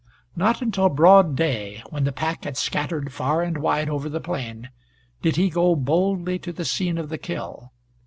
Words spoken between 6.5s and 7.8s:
the scene of the kill.